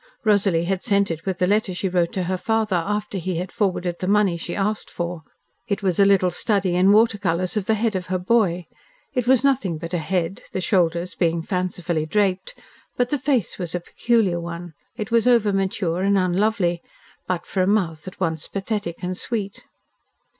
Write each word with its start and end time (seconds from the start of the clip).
Rosalie 0.23 0.63
had 0.63 0.81
sent 0.81 1.11
it 1.11 1.27
with 1.27 1.37
the 1.37 1.45
letter 1.45 1.75
she 1.75 1.87
wrote 1.87 2.11
to 2.13 2.23
her 2.23 2.35
father 2.35 2.77
after 2.77 3.19
he 3.19 3.35
had 3.35 3.51
forwarded 3.51 3.99
the 3.99 4.07
money 4.07 4.35
she 4.35 4.55
asked 4.55 4.89
for. 4.89 5.21
It 5.67 5.83
was 5.83 5.99
a 5.99 6.05
little 6.05 6.31
study 6.31 6.73
in 6.73 6.91
water 6.91 7.19
colours 7.19 7.55
of 7.55 7.67
the 7.67 7.75
head 7.75 7.95
of 7.95 8.07
her 8.07 8.17
boy. 8.17 8.65
It 9.13 9.27
was 9.27 9.43
nothing 9.43 9.77
but 9.77 9.93
a 9.93 9.99
head, 9.99 10.41
the 10.53 10.59
shoulders 10.59 11.13
being 11.13 11.43
fancifully 11.43 12.07
draped, 12.07 12.55
but 12.97 13.09
the 13.11 13.19
face 13.19 13.59
was 13.59 13.75
a 13.75 13.79
peculiar 13.79 14.39
one. 14.39 14.73
It 14.97 15.11
was 15.11 15.27
over 15.27 15.53
mature, 15.53 16.01
and 16.01 16.17
unlovely, 16.17 16.81
but 17.27 17.45
for 17.45 17.61
a 17.61 17.67
mouth 17.67 18.07
at 18.07 18.19
once 18.19 18.47
pathetic 18.47 19.03
and 19.03 19.15
sweet. 19.15 19.65